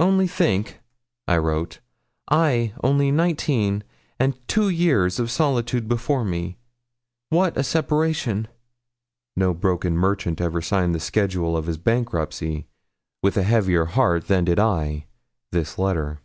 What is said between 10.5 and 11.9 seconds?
signed the schedule of his